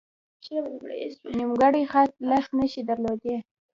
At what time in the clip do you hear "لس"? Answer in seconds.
2.29-2.45